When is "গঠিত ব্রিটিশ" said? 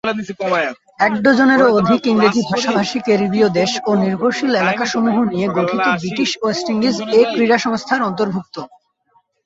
5.57-6.31